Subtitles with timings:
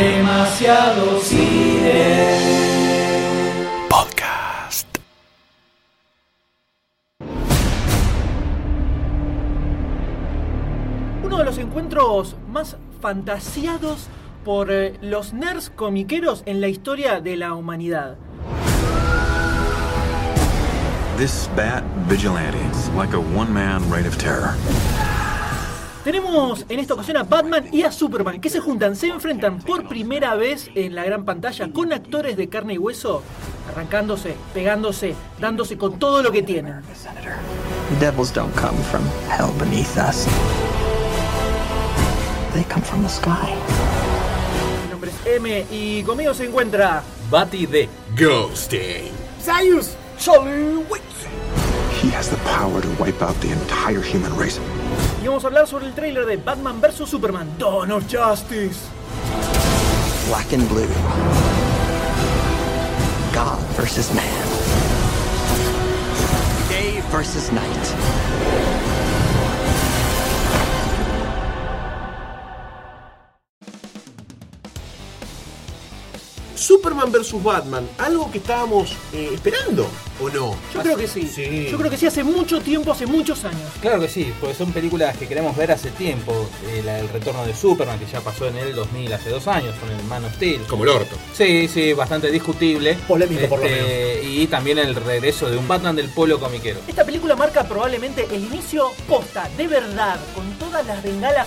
[0.00, 2.24] Demasiado cine.
[3.86, 4.86] Podcast.
[11.22, 14.08] Uno de los encuentros más fantasiados
[14.42, 18.16] por eh, los nerds comiqueros en la historia de la humanidad.
[21.18, 24.54] This bat vigilante is like a one man reign of terror.
[26.04, 29.86] Tenemos en esta ocasión a Batman y a Superman que se juntan, se enfrentan por
[29.86, 33.22] primera vez en la gran pantalla con actores de carne y hueso,
[33.70, 36.80] arrancándose, pegándose, dándose con todo lo que tienen.
[38.00, 40.26] Devils don't come from hell beneath us.
[42.54, 43.54] They come from the sky.
[44.84, 49.12] Mi nombre es M y conmigo se encuentra Batty de Ghosting.
[49.38, 51.02] Sayus Charlie Wick.
[52.02, 54.58] He has the power to wipe out the entire human race.
[55.22, 58.88] Y vamos a hablar sobre el tráiler de Batman vs Superman, Dawn of Justice.
[60.28, 60.88] Black and blue.
[63.34, 64.24] God versus man.
[66.70, 68.69] Day versus night.
[76.80, 79.86] Superman vs Batman, algo que estábamos eh, esperando,
[80.18, 80.56] ¿o no?
[80.72, 81.26] Yo creo que sí.
[81.26, 81.68] Sí.
[81.70, 83.70] Yo creo que sí hace mucho tiempo, hace muchos años.
[83.82, 86.48] Claro que sí, porque son películas que queremos ver hace tiempo.
[86.68, 89.74] Eh, la del retorno de Superman, que ya pasó en el 2000, hace dos años,
[89.78, 90.62] con el Man of Steel.
[90.62, 91.16] Como el orto.
[91.34, 92.94] Sí, sí, bastante discutible.
[93.06, 96.80] Polémico, por lo Este, Y también el regreso de un Batman del pueblo comiquero.
[96.88, 101.46] Esta película marca probablemente el inicio posta, de verdad, con todas las bengalas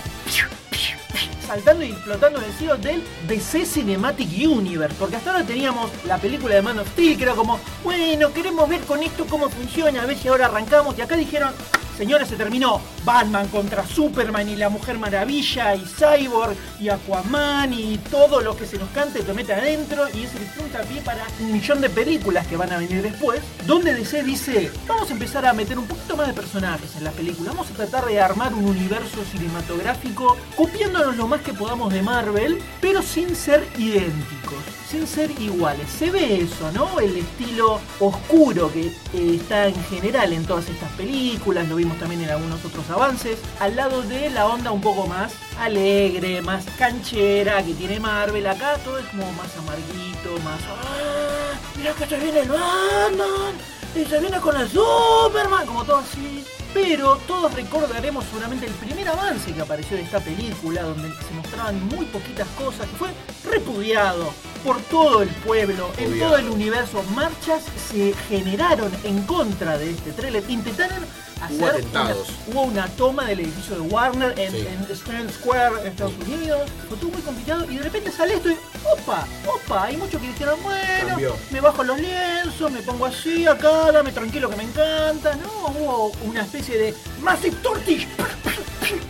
[1.43, 4.95] saltando y explotando en el cielo del DC Cinematic Universe.
[4.97, 8.67] Porque hasta ahora teníamos la película de Man of Steel, que era como, bueno, queremos
[8.67, 10.97] ver con esto cómo funciona, a ver si ahora arrancamos.
[10.97, 11.53] Y acá dijeron,
[11.97, 17.97] señores, se terminó Batman contra Superman y la Mujer Maravilla y Cyborg y Aquaman y
[17.97, 20.07] todo lo que se nos cante te mete adentro.
[20.13, 23.41] Y es el puntapié para un millón de películas que van a venir después.
[23.65, 27.11] Donde DC dice, vamos a empezar a meter un poquito más de personajes en la
[27.11, 27.51] película.
[27.51, 32.59] Vamos a tratar de armar un universo cinematográfico copiándonos lo más que podamos de Marvel,
[32.81, 35.89] pero sin ser idénticos, sin ser iguales.
[35.89, 36.99] Se ve eso, ¿no?
[36.99, 42.63] El estilo oscuro que está en general en todas estas películas, lo también en algunos
[42.63, 47.99] otros avances, al lado de la onda un poco más alegre, más canchera que tiene
[47.99, 48.47] Marvel.
[48.47, 50.59] Acá todo es como más amarguito, más...
[50.69, 51.53] ¡Ah!
[51.77, 53.55] ¡Mira que se viene el Batman!
[53.95, 56.43] Y se viene con el Superman, como todo así.
[56.73, 61.87] Pero todos recordaremos seguramente el primer avance que apareció de esta película, donde se mostraban
[61.89, 63.09] muy poquitas cosas, que fue
[63.51, 64.33] repudiado
[64.63, 67.03] por todo el pueblo, en todo el universo.
[67.15, 70.43] Marchas se generaron en contra de este trailer.
[70.49, 71.03] Intentaron
[71.41, 72.27] hacer Hubo atentados.
[72.47, 74.65] una- hubo una toma del edificio de Warner en, Sí.
[74.67, 76.61] en Strand Square en Estados Unidos.
[76.87, 78.57] Fue todo muy complicado y de repente sale esto y
[78.93, 79.83] opa, opa.
[79.83, 81.35] Hay muchos que dijeron, bueno, Cambió.
[81.51, 85.35] me bajo los lienzos, me pongo así acá, dame tranquilo que me encanta.
[85.35, 88.07] No, hubo una especie de Massive Tortish.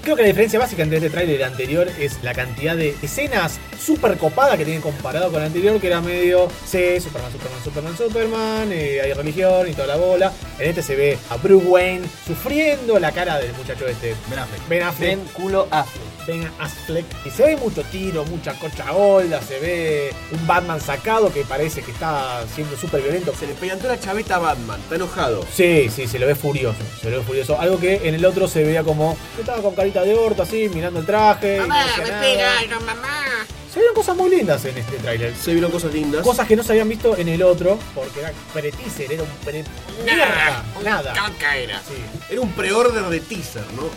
[0.02, 2.96] Creo que la diferencia básica entre este tráiler y el anterior es la cantidad de
[3.02, 7.64] escenas súper copadas que tienen comparado con el anterior, que era medio, sí, Superman, Superman,
[7.64, 10.32] Superman, Superman, eh, hay religión y toda la bola.
[10.60, 14.16] En este se ve a Bruce Wayne sufriendo la cara del muchacho este.
[14.30, 14.68] Ben Affleck.
[14.68, 15.10] Ben Affleck.
[15.10, 16.28] Ben culo Affleck.
[16.28, 17.06] Ben Affleck.
[17.26, 21.82] Y se ve mucho tiro, mucha cocha golda, se ve un Batman sacado que parece
[21.82, 23.34] que está siendo súper violento.
[23.38, 25.46] Se le pegantó la chaveta a Batman, está enojado.
[25.54, 27.60] Sí, sí, se lo ve furioso, se lo ve furioso.
[27.60, 30.70] Algo que en el otro se veía como que estaba con carita de orto así,
[30.70, 31.58] mirando el traje.
[31.58, 32.62] y no decía
[33.02, 33.46] nada.
[33.74, 35.34] Se vieron cosas muy lindas en este tráiler.
[35.36, 36.22] Se vieron cosas lindas.
[36.22, 39.64] Cosas que no se habían visto en el otro, porque era pre-teaser, era un pre...
[40.06, 41.14] Mierda, nada.
[41.56, 41.80] era.
[41.80, 41.96] Sí.
[42.30, 43.90] Era un pre-order de teaser, ¿no?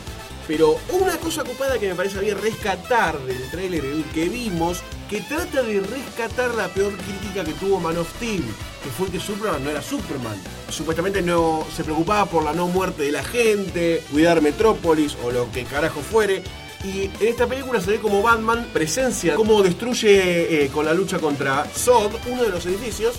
[0.47, 5.21] Pero una cosa ocupada que me parece bien rescatar del tráiler el que vimos, que
[5.21, 8.43] trata de rescatar la peor crítica que tuvo Man of Steel,
[8.83, 10.37] que fue que Superman no era Superman.
[10.69, 15.51] Supuestamente no se preocupaba por la no muerte de la gente, cuidar Metrópolis o lo
[15.53, 16.43] que carajo fuere.
[16.85, 21.19] Y en esta película se ve como Batman presencia, cómo destruye eh, con la lucha
[21.19, 23.17] contra Zod uno de los edificios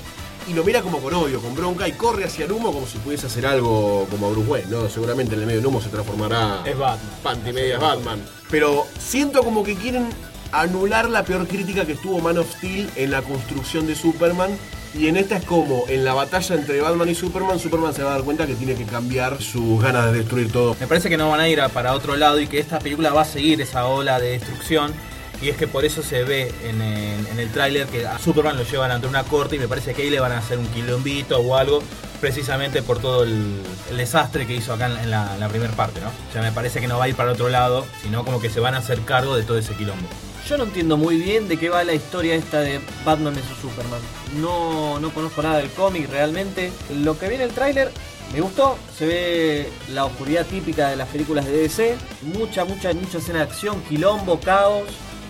[0.48, 2.98] y lo mira como con odio, con bronca y corre hacia el humo como si
[3.00, 4.90] pudiese hacer algo como Bruce Wayne, ¿no?
[4.90, 7.12] Seguramente en el medio del humo se transformará Es Batman.
[7.24, 8.24] Panty Medias Batman.
[8.50, 10.10] Pero siento como que quieren
[10.51, 14.51] anular la peor crítica que tuvo Man of Steel en la construcción de Superman.
[14.94, 18.11] Y en esta es como en la batalla entre Batman y Superman, Superman se va
[18.11, 20.75] a dar cuenta que tiene que cambiar sus ganas de destruir todo.
[20.79, 23.21] Me parece que no van a ir para otro lado y que esta película va
[23.21, 24.91] a seguir esa ola de destrucción.
[25.39, 28.63] Y es que por eso se ve en, el- en tráiler que a Superman lo
[28.63, 31.38] llevan ante una corte y me parece que ahí le van a hacer un quilombito
[31.38, 31.83] o algo,
[32.19, 33.61] precisamente por todo el,
[33.95, 36.07] desastre que hizo acá en, en la, en la primera parte, ¿no?
[36.07, 38.49] O sea, me parece que no va a ir para otro lado, sino como que
[38.49, 40.07] se van a hacer cargo de todo ese quilombo.
[40.47, 43.99] Yo no entiendo muy bien de qué va la historia esta de Batman vs Superman.
[44.39, 46.71] No, no conozco nada del cómic realmente.
[47.01, 47.91] Lo que viene el tráiler
[48.31, 48.77] me gustó.
[48.97, 51.97] Se ve la oscuridad típica de las películas de DC.
[52.21, 54.88] Mucha, mucha, mucha escena de acción, quilombo, caos.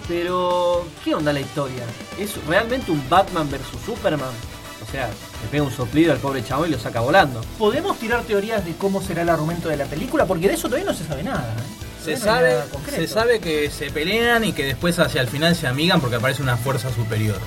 [0.08, 1.84] Pero, ¿qué onda la historia?
[2.20, 4.30] ¿Es realmente un Batman vs Superman?
[4.88, 7.42] O sea, le pega un soplido al pobre chavo y lo saca volando.
[7.58, 10.28] ¿Podemos tirar teorías de cómo será el argumento de la película?
[10.28, 11.56] Porque de eso todavía no se sabe nada.
[11.58, 11.87] ¿eh?
[12.04, 12.56] Se no sabe,
[12.90, 16.42] se sabe que se pelean y que después hacia el final se amigan porque aparece
[16.42, 17.40] una fuerza superior,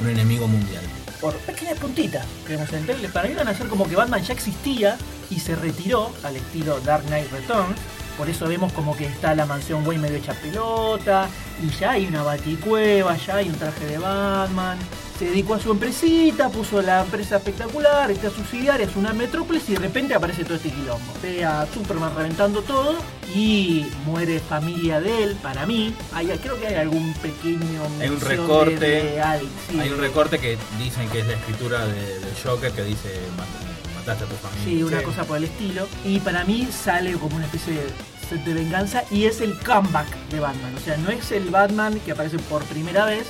[0.00, 0.82] un enemigo mundial.
[1.20, 3.12] por pequeñas puntitas que vemos en el trailer.
[3.12, 4.96] Para mí van a ser como que Batman ya existía
[5.30, 7.78] y se retiró al estilo Dark Knight Returns.
[8.16, 11.28] Por eso vemos como que está la mansión Wayne medio hecha pelota
[11.62, 14.78] y ya hay una baticueva, ya hay un traje de Batman.
[15.18, 19.72] Se dedicó a su empresita, puso la empresa espectacular, está subsidiaria, es una metrópolis y
[19.72, 21.12] de repente aparece todo este quilombo.
[21.20, 22.94] Ve a Superman reventando todo
[23.34, 25.92] y muere familia de él, para mí.
[26.12, 29.98] Hay, creo que hay algún pequeño Hay un de- recorte, de Alex, sí, Hay un
[29.98, 34.36] recorte que dicen que es la escritura de- Joker que dice "Mat- mataste a tu
[34.36, 34.64] familia.
[34.64, 35.04] Sí, una Sí.
[35.04, 35.88] cosa por el estilo.
[36.04, 37.86] Y para mí sale como una especie de
[38.30, 40.76] set de venganza y es el comeback de Batman.
[40.76, 43.26] O sea, no es el Batman que aparece por primera vez,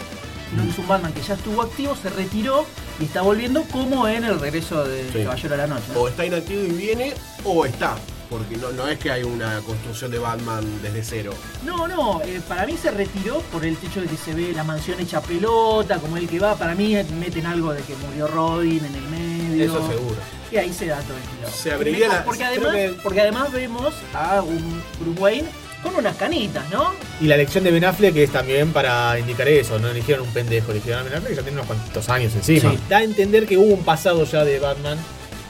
[0.50, 2.64] sino que es un Batman que ya estuvo activo, se retiró
[3.00, 5.22] y está volviendo como en el regreso de Sí.
[5.22, 5.84] Caballero de la Noche.
[5.94, 6.00] ¿no?
[6.00, 7.14] O está inactivo y viene,
[7.44, 7.96] o está.
[8.30, 11.32] Porque no, no es que hay una construcción de Batman desde cero.
[11.64, 14.64] No, no, eh, para mí se retiró por el hecho de que se ve la
[14.64, 16.54] mansión hecha pelota, como el que va.
[16.54, 19.64] Para mí meten algo de que murió Robin en el medio.
[19.64, 20.16] Eso seguro.
[20.52, 21.56] Y ahí se da todo el quilombo.
[21.56, 25.48] Se abriría la- porque, además, que- porque además vemos a un Bruce Wayne
[25.82, 26.92] con unas canitas, ¿no?
[27.20, 30.72] Y la elección de Ben Affleck es también para indicar eso, no eligieron un pendejo,
[30.72, 32.70] eligieron a Ben Affleck que ya tiene unos cuantos años encima.
[32.70, 32.78] Sí.
[32.88, 34.98] Da a entender que hubo un pasado ya de Batman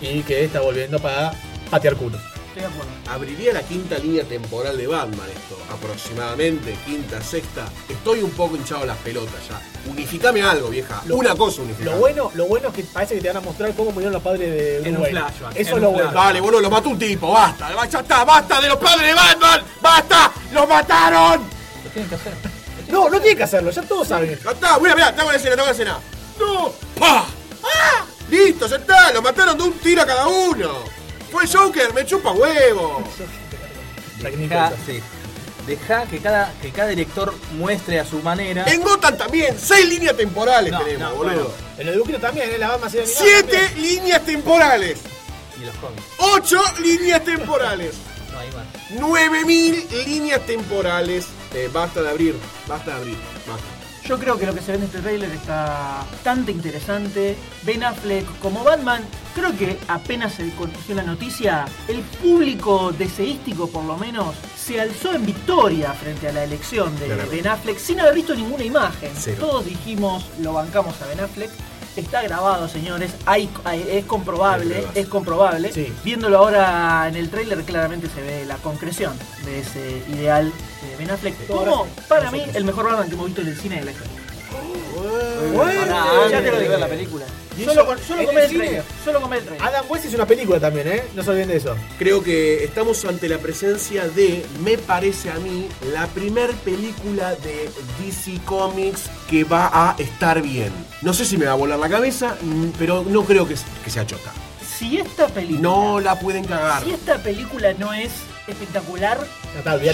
[0.00, 1.32] y que está volviendo para
[1.70, 2.20] patear culos.
[2.58, 2.90] Estoy de acuerdo.
[3.12, 7.66] Abriría la quinta línea temporal de Batman esto, aproximadamente, quinta, sexta.
[7.88, 9.60] Estoy un poco hinchado las pelotas ya.
[9.90, 11.00] Unificame algo, vieja.
[11.06, 11.92] Lo- una cosa unificame.
[11.92, 14.22] Lo bueno, lo bueno es que parece que te van a mostrar cómo murieron los
[14.22, 15.20] padres de Bruce En un Wayne.
[15.20, 16.12] flashback, Eso en es lo bueno.
[16.12, 19.62] Dale, boludo, lo mató un tipo, basta, ya está, basta de los padres de Batman,
[19.80, 21.42] basta, los mataron.
[21.84, 22.32] Lo tienen que hacer.
[22.88, 24.38] No, no tiene que hacerlo, ya todos saben.
[24.42, 25.98] Ya está, mira, mira, te hago la escena, te hago la escena.
[26.40, 27.26] No, pa,
[27.62, 30.97] ah, listo, ya está, lo mataron de un tiro a cada uno.
[31.30, 33.02] Fue Joker, me chupa huevo.
[34.20, 35.00] Deja, sí.
[35.66, 38.64] Deja que cada, que cada director muestre a su manera.
[38.66, 41.34] En Gotham también, seis líneas temporales No, tenemos, no, boludo.
[41.34, 41.50] bueno.
[41.76, 42.58] En los dibujitos también, ¿eh?
[42.58, 44.98] la Batman se Siete líneas temporales,
[45.60, 46.02] Y los cómics.
[46.18, 47.94] ocho líneas temporales.
[48.32, 48.66] No hay más.
[49.00, 51.26] 9000 líneas temporales.
[51.54, 52.36] Eh, basta de abrir,
[52.68, 53.16] basta de abrir,
[53.48, 53.64] basta.
[54.08, 57.36] Yo creo que lo que se ve en este trailer está bastante interesante.
[57.64, 59.02] Ben Affleck como Batman,
[59.34, 65.12] creo que apenas se conoció la noticia, el público deseístico por lo menos se alzó
[65.14, 67.08] en victoria frente a la elección de.
[67.30, 69.10] Ben Affleck sin haber visto ninguna imagen.
[69.14, 69.36] Cero.
[69.40, 71.50] Todos dijimos, lo bancamos a Ben Affleck.
[71.96, 75.72] Está grabado, señores, hay, hay- es comprobable, es comprobable.
[75.72, 75.92] Sí.
[76.04, 79.12] Viéndolo ahora en el tráiler claramente se ve la concreción
[79.44, 81.46] de ese ideal de Ben Affleck.
[81.46, 84.18] Como, para mí, el mejor Batman que hemos visto en el cine de la historia.
[85.56, 86.70] Ahora, ya te lo digo.
[86.70, 87.24] ver la película.
[87.56, 88.84] ¿Y Solo con, solo con el trailer.
[89.04, 89.62] Solo el trailer.
[89.62, 91.04] Adam West hizo una película también, ¿eh?
[91.14, 91.76] No se olviden de eso.
[91.98, 97.68] Creo que estamos ante la presencia de, me parece a mí, la primer película de
[98.00, 100.72] DC Comics que va a estar bien.
[101.02, 103.90] No sé si me va a volar la cabeza, mm, pero no creo que, que
[103.90, 104.32] sea chota.
[104.78, 105.60] Si esta película.
[105.60, 106.84] No la pueden cagar.
[106.84, 108.12] Si esta película no es
[108.52, 109.18] espectacular,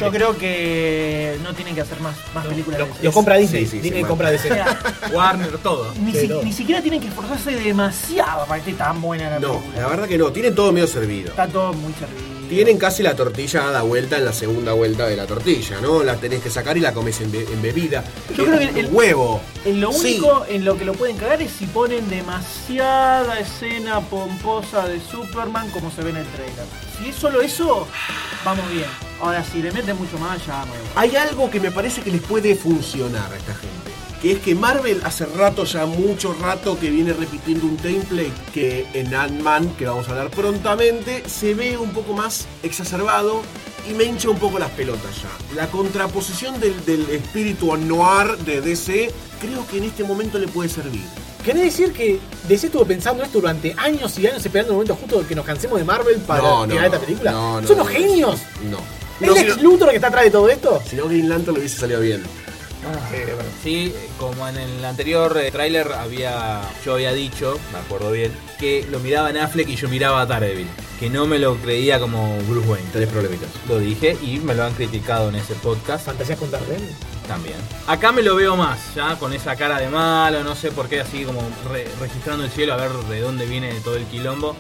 [0.01, 3.65] yo creo que no tienen que hacer más, más películas Lo, de lo compra Disney.
[3.65, 4.49] Sí, sí, Disney sí, compra O DC.
[4.49, 4.79] sea,
[5.13, 5.93] Warner, todo.
[6.01, 6.43] ni, Sí, si- no.
[6.43, 9.81] ni siquiera tienen que esforzarse demasiado para que esté tan buena la No, película.
[9.83, 10.33] la verdad que no.
[10.33, 11.31] Tienen todo medio servido.
[11.31, 12.25] Está todo muy servido.
[12.55, 16.03] Tienen casi la tortilla dada vuelta en la segunda vuelta de la tortilla, ¿no?
[16.03, 18.05] La tenés que sacar y la comes en, be- en bebida.
[18.37, 19.41] Yo creo que el- huevo.
[19.65, 19.99] En lo Sí.
[20.21, 25.69] único en lo que lo pueden cagar es si ponen demasiada escena pomposa de Superman
[25.71, 26.65] como se ve en el trailer.
[26.99, 27.87] Si es solo eso,
[28.45, 28.87] vamos bien.
[29.21, 30.93] Ahora, si le meten mucho más, ya vamos igual.
[30.97, 33.74] Hay algo que me parece que les puede funcionar a esta gente.
[34.25, 38.87] Que es que Marvel hace rato, ya mucho rato, que viene repitiendo un template que
[38.95, 43.43] en Ant-Man, que vamos a hablar prontamente, se ve un poco más exacerbado
[43.87, 45.29] y me hincha un poco las pelotas ya.
[45.55, 49.11] La contraposición del, del espíritu noir de DC,
[49.43, 51.03] creo que en este momento le puede servir.
[51.45, 55.21] ¿Querés decir que DC estuvo pensando esto durante años y años esperando el momento justo
[55.21, 57.31] de que nos cansemos de Marvel para No, no, tirar esta película?
[57.31, 57.85] no, no, ¿Son no.
[57.85, 58.41] genios?
[58.71, 58.79] No.
[59.21, 60.83] ¿Es No, si Lex Luthor que está atrás de todo esto?
[60.89, 62.23] si no, Green Lantern le hubiese salido bien.
[63.63, 68.87] Sí, como en el anterior eh, tráiler había, yo había dicho, me acuerdo bien, que
[68.91, 70.69] lo miraba en Affleck y yo miraba a Daredevil.
[71.01, 72.89] Que no me lo creía como Bruce Wayne.
[72.93, 73.49] Tenés problemitas.
[73.69, 76.07] Lo dije y me lo han criticado en ese podcast.
[76.07, 76.89] ¿Fantasías con Daredevil?
[77.25, 77.57] también.
[77.87, 81.01] Acá me lo veo más, ya con esa cara de malo, no sé por qué,
[81.01, 81.41] así como
[81.73, 84.55] re- registrando el cielo a ver de dónde viene todo el quilombo.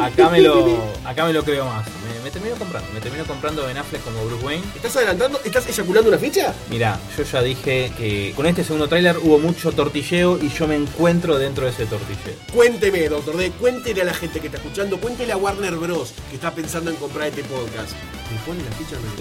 [0.00, 0.56] Acá me lo,
[1.04, 1.86] acá me lo creo más.
[1.86, 4.64] Me, me termino comprando, me termino comprando Ben Affleck como Bruce Wayne.
[4.74, 5.40] ¿Estás adelantando?
[5.44, 6.52] ¿Estás eyaculando una ficha?
[6.68, 10.74] Mirá, yo ya dije que con este segundo tráiler hubo mucho tortilleo y yo me
[10.74, 12.34] encuentro dentro de ese tortilleo.
[12.52, 16.12] Cuénteme, doctor D, cuéntele a la gente que está escuchando, cuéntele a Warner Bros.
[16.30, 17.92] que está pensando en comprar este podcast.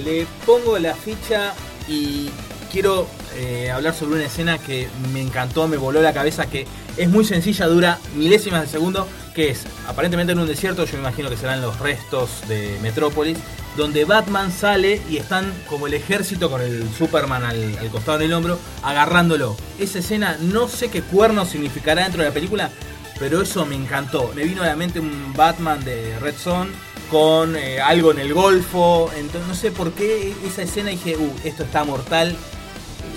[0.04, 1.54] ¿Le pongo la ficha
[1.88, 2.30] y
[2.72, 6.66] quiero eh, hablar sobre una escena que me encantó, me voló la cabeza, que
[6.98, 11.00] es muy sencilla, dura milésimas de segundo, que es aparentemente en un desierto, yo me
[11.00, 13.38] imagino que serán los restos de Metrópolis,
[13.78, 18.34] donde Batman sale y están como el ejército con el Superman al, al costado del
[18.34, 19.56] hombro, agarrándolo.
[19.80, 22.72] Esa escena no sé qué cuerno significará dentro de la película,
[23.20, 24.32] pero eso me encantó.
[24.36, 26.70] Me vino a la mente un Batman de Red Son
[27.10, 29.12] con eh, algo en el Golfo.
[29.16, 32.36] Entonces no sé por qué esa escena dije, uh, esto está mortal.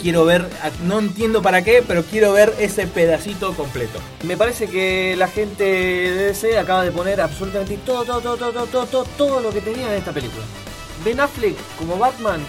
[0.03, 0.49] Quiero ver,
[0.85, 3.99] no entiendo para qué, pero quiero ver ese pedacito completo.
[4.25, 8.67] Me parece que la gente de DC acaba de poner absolutamente todo, todo, todo, todo,
[8.67, 10.45] todo, todo, todo lo que tenía en esta película.
[11.05, 12.41] Ben Affleck como Batman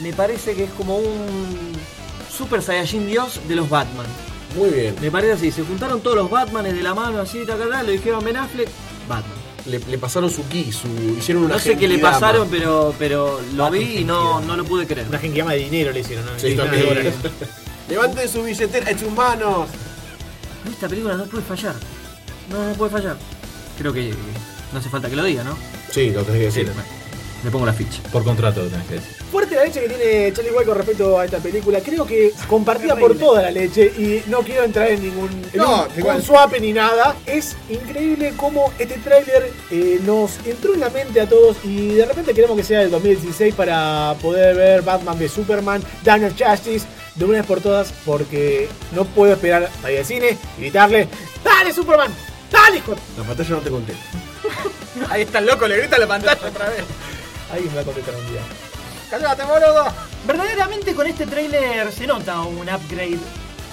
[0.00, 1.72] me parece que es como un
[2.30, 4.06] Super Saiyajin Dios de los Batman.
[4.56, 4.94] Muy bien.
[5.00, 7.82] Me parece así, se juntaron todos los Batmanes de la mano así, ta, ta, ta,
[7.82, 8.68] le dijeron Ben Affleck,
[9.08, 9.36] Batman.
[9.66, 10.88] Le, le pasaron su ki, su,
[11.18, 12.12] hicieron una No sé qué le genkidama.
[12.14, 15.06] pasaron, pero, pero lo Batman vi y no, no lo pude creer.
[15.08, 16.32] Una genkidama de dinero le hicieron, ¿no?
[16.38, 16.94] Sí, hicieron también.
[16.94, 17.12] de.
[17.90, 19.68] Levanten su billetera en sus manos.
[20.70, 21.74] Esta película no puede fallar.
[22.50, 23.16] No, no puede fallar.
[23.78, 24.14] Creo que
[24.72, 25.56] no hace falta que lo diga, ¿no?
[25.90, 26.72] Sí, lo tenés que decir.
[27.44, 28.02] Le pongo la ficha.
[28.10, 29.16] Por contrato lo tenés que decir.
[29.30, 31.80] Fuerte la leche que tiene Charlie White con respecto a esta película.
[31.80, 35.84] Creo que compartida por toda la leche y no quiero entrar en ningún en No,
[35.84, 36.16] un, igual.
[36.16, 37.14] un swap ni nada.
[37.26, 42.06] Es increíble cómo este tráiler eh, nos entró en la mente a todos y de
[42.06, 47.24] repente queremos que sea del 2016 para poder ver Batman v Superman, Daniel Justice de
[47.24, 51.08] una vez por todas porque no puedo esperar a ir al cine y gritarle
[51.44, 52.12] ¡Dale Superman!
[52.50, 52.94] ¡Dale hijo!
[53.16, 53.92] La pantalla no te conté.
[55.10, 56.84] Ahí está el loco, le grita a la pantalla otra vez.
[57.50, 58.40] Alguien me va a contestar un día.
[59.10, 59.86] ¡Cállate, boludo!
[60.26, 63.18] Verdaderamente con este tráiler se nota un upgrade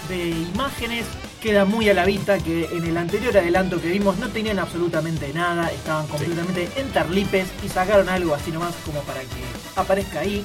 [0.08, 1.06] de imágenes.
[1.42, 5.32] Queda muy a la vista que en el anterior adelanto que vimos no tenían absolutamente
[5.34, 9.44] nada, estaban completamente entarlipes y sacaron algo así nomás como para que
[9.76, 10.44] aparezca ahí.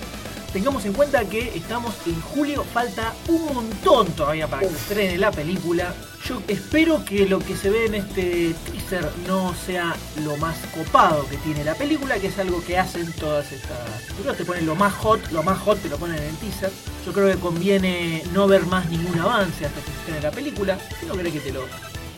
[0.52, 5.30] Tengamos en cuenta que estamos en julio, falta un montón todavía para que estrene la
[5.30, 5.94] película.
[6.26, 11.24] Yo espero que lo que se ve en este teaser no sea lo más copado
[11.28, 13.78] que tiene la película, que es algo que hacen todas estas
[14.08, 14.36] películas.
[14.38, 16.72] Te ponen lo más hot, lo más hot te lo ponen en el teaser.
[17.06, 20.78] Yo creo que conviene no ver más ningún avance hasta que estrene la película.
[21.06, 21.62] No querés que te lo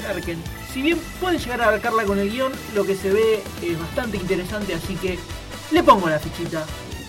[0.02, 0.42] larguen.
[0.72, 4.16] Si bien pueden llegar a abarcarla con el guion, lo que se ve es bastante
[4.16, 5.18] interesante, así que
[5.70, 6.64] le pongo la fichita.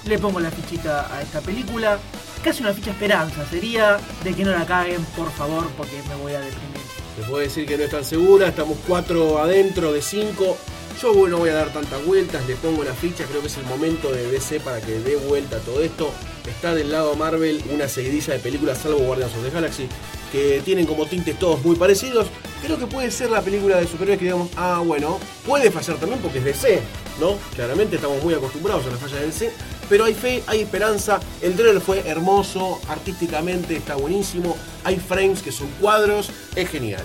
[0.05, 1.97] Le pongo la fichita a esta película.
[2.43, 6.33] Casi una ficha esperanza sería de que no la caguen, por favor, porque me voy
[6.33, 6.81] a deprimir.
[7.17, 10.57] Les puedo decir que no es tan segura, estamos cuatro adentro de cinco.
[11.01, 13.65] Yo no voy a dar tantas vueltas, le pongo la ficha, creo que es el
[13.65, 16.11] momento de DC para que dé vuelta todo esto.
[16.47, 19.87] Está del lado Marvel una seguidilla de películas, salvo Guardians of the Galaxy,
[20.31, 22.27] que tienen como tintes todos muy parecidos.
[22.61, 26.21] Creo que puede ser la película de superhéroes que digamos, ah, bueno, puede fallar también
[26.21, 26.81] porque es DC,
[27.19, 27.37] ¿no?
[27.55, 29.51] Claramente estamos muy acostumbrados a la falla de DC,
[29.89, 31.19] pero hay fe, hay esperanza.
[31.41, 37.03] El trailer fue hermoso, artísticamente está buenísimo, hay frames que son cuadros, es genial.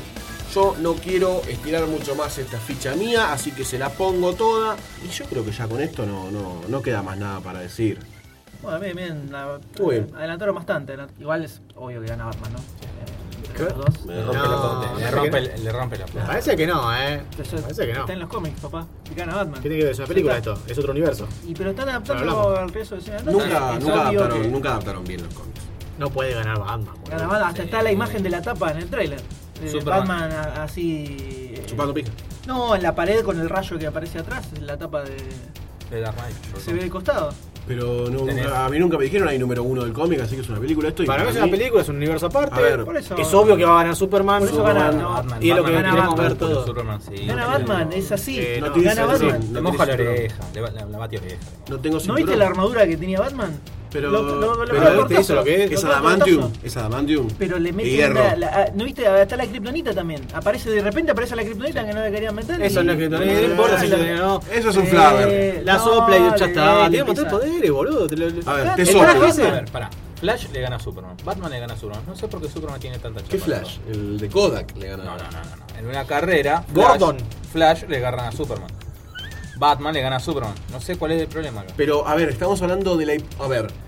[0.54, 4.76] Yo no quiero estirar mucho más esta ficha mía, así que se la pongo toda.
[5.06, 7.98] Y yo creo que ya con esto no, no, no queda más nada para decir.
[8.62, 9.28] Bueno, bien, bien.
[9.30, 10.10] la- Muy bien.
[10.16, 10.96] Adelantaron bastante.
[11.20, 12.58] Igual es obvio que gana Batman, ¿no?
[13.56, 13.62] ¿Qué?
[13.64, 14.04] Los dos.
[14.06, 14.88] Me Le rompe rompe, la No, pantalla.
[14.88, 16.26] le parece rompe, que- el- le rompe la plata.
[16.26, 17.22] Parece que no, eh.
[17.36, 18.00] Parece que no.
[18.00, 18.86] Está en los cómics, papá.
[19.04, 19.54] Que gana Batman.
[19.54, 19.92] ¿Qué tiene que ver?
[19.92, 21.28] Es una película esto, es otro universo.
[21.46, 22.58] Y pero están adaptando hablamos.
[22.58, 23.18] al resto de escena.
[23.24, 25.60] Nunca, nunca, adaptaron, que nunca adaptaron bien los cómics.
[25.98, 26.84] No puede ganar Batman.
[26.94, 27.10] boludo.
[27.10, 27.42] Gana Batman.
[27.48, 29.20] Hasta Sí, está la imagen de la tapa en el trailer.
[29.62, 30.06] Eh, Superman.
[30.06, 31.16] Batman a- así.
[31.56, 32.10] eh, Chupando pija.
[32.46, 35.16] No, en la pared con el rayo que aparece atrás, en la tapa de.
[35.90, 36.36] De Dark Knight.
[36.64, 37.30] Se ve de costado.
[37.68, 38.46] Pero no- Tenés.
[38.46, 40.88] a mí nunca me dijeron hay número uno del cómic, así que es una película
[40.88, 41.02] esto.
[41.02, 42.54] y Para mí es una película, es un universo aparte.
[42.56, 43.14] A ver, Por eso.
[43.16, 44.40] Es obvio que va a ganar Superman.
[44.40, 46.28] Por eso Superman, gana, no, Batman, y es lo que Batman gana queremos Batman.
[46.28, 46.66] ver todo.
[46.66, 47.26] Superman, sí.
[47.26, 48.38] Gana No Batman, es así.
[48.40, 49.40] Eh, no no, tiene gana Batman.
[49.48, 50.14] no Le moja la tiene cinturón.
[50.18, 51.36] oreja, le, va- la, la bate oreja.
[51.68, 52.16] No tengo ¿No cinturón.
[52.16, 53.60] viste la armadura que tenía Batman?
[53.90, 55.70] Pero, Lo- lo- lo- pero lo- este lo- hizo lo que es.
[55.72, 56.52] Es adamantium.
[56.62, 57.28] Es adamantium.
[57.38, 58.14] Pero le meten hierro.
[58.14, 59.04] la, la- ¿No viste?
[59.22, 60.22] Está la kriptonita también.
[60.34, 62.60] Aparece de repente, aparece la kriptonita que no le querían meter.
[62.60, 64.40] Eso y- no es que no importa si no.
[64.52, 65.62] Eso es un Eh, flaver.
[65.64, 66.88] La no, sopla y ya está.
[66.90, 68.06] Tiene empieza- poderes, boludo.
[68.46, 69.10] A ver, te sopla.
[69.12, 69.90] A ver, pará.
[70.20, 71.16] Flash le gana a Superman.
[71.24, 72.04] Batman le gana a Superman.
[72.06, 73.30] No sé por qué Superman tiene tanta chapa.
[73.32, 73.76] ¿Qué Flash?
[73.88, 75.04] El de Kodak le gana.
[75.04, 75.78] No, no, no, no, no.
[75.78, 77.18] En una carrera, Gordon.
[77.52, 78.68] Flash, Flash le gana a Superman.
[79.58, 80.54] Batman le gana a Superman.
[80.70, 81.64] No sé cuál es el problema.
[81.76, 83.44] Pero, a ver, estamos hablando de la.
[83.44, 83.87] A ver.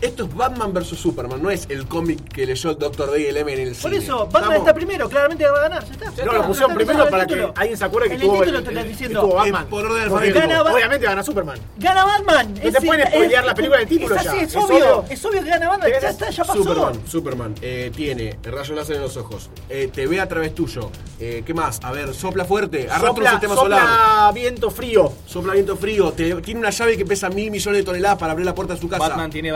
[0.00, 3.10] Esto es Batman vs Superman, no es el cómic que leyó el Dr.
[3.10, 3.96] Day y el M en el Por cine.
[4.02, 5.84] eso, Batman Estamos- está primero, claramente va a ganar.
[5.84, 6.10] Ya está.
[6.14, 8.58] Ya No, lo pusieron primero para que alguien se acuerde que En el tuvo, título
[8.58, 9.28] el- te estás que diciendo.
[9.28, 9.66] Batman.
[9.66, 10.38] por orden Porque alfabético.
[10.40, 11.58] gana Ba- Obviamente gana Superman.
[11.76, 12.54] Gana Batman.
[12.54, 14.30] No te pueden spoilear la película del título es ya.
[14.30, 14.76] así, es, Es obvio.
[14.76, 15.04] obvio.
[15.10, 15.90] Es obvio que gana Batman.
[16.00, 16.62] Ya está, ya pasó.
[16.62, 20.54] Superman, Superman, eh, tiene el rayo láser en los ojos, eh, te ve a través
[20.54, 20.90] tuyo.
[21.18, 21.78] Eh, ¿Qué más?
[21.82, 25.12] A ver, sopla fuerte, arrastra un Sopla, sistema sopla solar, viento frío.
[25.26, 28.46] sopla viento frío, te- tiene una llave que pesa mil millones de toneladas para abrir
[28.46, 29.06] la puerta de su casa.
[29.06, 29.52] Batman tiene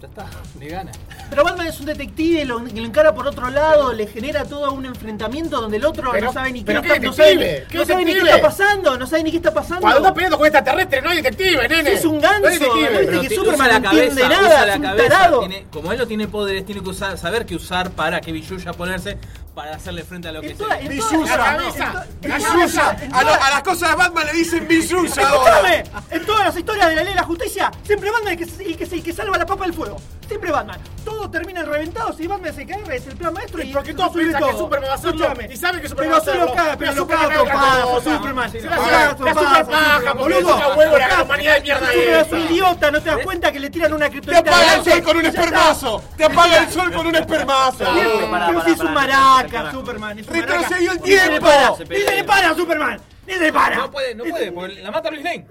[0.00, 0.26] Ya está,
[0.60, 0.92] le gana.
[1.28, 4.86] Pero Batman es un detective, lo, lo encara por otro lado, le genera todo un
[4.86, 7.78] enfrentamiento donde el otro Pero- no sabe ni qué, pero está, no sabe, detective, qué
[7.78, 8.36] no sabe ni qué detective.
[8.36, 9.80] está pasando, no sabe ni qué está pasando.
[9.80, 11.92] Cuando estás peleando con extraterrestres no hay detective, nene.
[11.94, 12.84] Es un ganso, No hay detective.
[12.92, 14.78] ¿no viste Pero que ti- Superman usa la no entiende cabeza, nada, usa la es
[14.78, 15.38] un cabeza, tarado.
[15.40, 18.72] tiene- como él no tiene poderes, tiene que usar, saber qué usar para que Villuya
[18.72, 19.18] ponerse
[19.58, 23.50] para hacerle frente a lo que la cabeza, toda- Villuya, en a, lo- toda- a
[23.50, 25.58] las cosas de Batman le dicen Villuya ahora.
[25.72, 28.46] Escúchame, en todas las historias de la ley de la justicia, siempre Batman es el
[28.56, 29.96] que, el que, el que salva la papa del fuego.
[30.28, 30.78] Siempre Batman.
[31.04, 34.42] Todos terminan reventados y Batman se cae, es el plan maestro y Porque todos piensan
[34.42, 34.58] que todo.
[34.58, 36.46] Superman va a hacerlo y sabe que Superman Pero va a se hacerlo.
[36.46, 38.00] lo caga, pero Pero lo Superman caga trompazo.
[38.18, 38.52] Superman.
[38.52, 40.58] Se la caga trompazo, boludo.
[40.98, 43.92] la humanidad de mierda Superman es un idiota, ¿no te das cuenta que le tiran
[43.94, 46.02] una Te criptonita apaga el sol con un espermazo.
[46.16, 47.78] Te apaga el sol con un espermazo.
[47.78, 49.72] Pero pero si es un maraca.
[49.72, 50.18] Superman.
[50.28, 51.46] Retrocedió el tiempo.
[51.46, 53.00] para, Se le para, Superman.
[53.26, 53.76] Ni se le para.
[53.76, 55.46] No puede, no puede, porque la mata Luis Lane.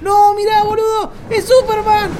[0.00, 1.10] No, mirá, boludo.
[1.30, 2.10] Es Superman.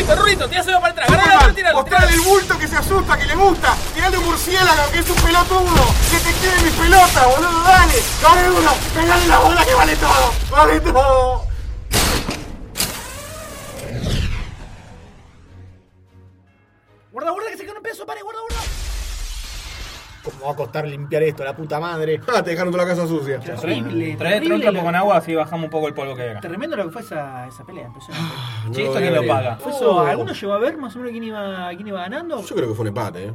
[0.00, 1.08] Ruido, el ruido, tiráselo para atrás,
[1.54, 2.08] tiralo, mostrale tiralo.
[2.08, 3.76] el bulto que se asusta, que le gusta.
[3.92, 5.94] Tirale un murciélago, que es un pelotudo.
[6.10, 8.02] Que te quede mi pelota, boludo, dale.
[8.22, 10.32] Dale uno, pegale la bola que vale todo.
[10.50, 11.49] Vale todo.
[20.50, 22.20] Va a costar limpiar esto, la puta madre?
[22.26, 23.40] Ah, te dejaron toda la casa sucia.
[23.40, 24.16] Terrible.
[24.16, 26.40] Trae, un trapo con agua así bajamos un poco el polvo que hay acá.
[26.40, 27.86] Tremendo lo que fue esa, esa pelea.
[27.86, 28.34] Impresionante.
[28.72, 29.56] Sí, esto quién lo paga.
[29.56, 30.00] ¿Fue eso?
[30.00, 32.42] ¿Alguno llegó a ver más o menos quién iba, quién iba ganando?
[32.42, 33.34] Yo creo que fue un empate, eh.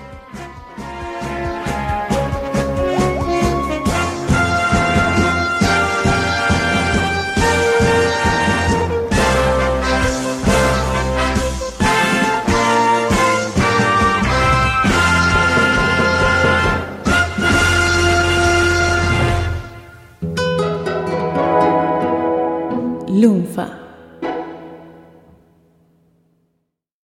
[23.21, 23.80] Lunfa.